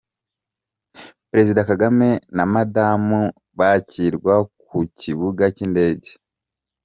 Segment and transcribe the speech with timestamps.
[1.31, 3.21] Perezida Kagame na Madamu
[3.59, 4.35] bakirwa
[4.65, 6.09] ku kibuga cy’indege.